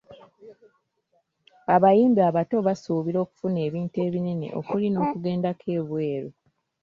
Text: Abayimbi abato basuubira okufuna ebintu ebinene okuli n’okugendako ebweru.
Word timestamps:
Abayimbi 1.75 2.21
abato 2.29 2.57
basuubira 2.67 3.17
okufuna 3.21 3.57
ebintu 3.67 3.97
ebinene 4.07 4.47
okuli 4.59 4.87
n’okugendako 4.89 5.65
ebweru. 5.77 6.29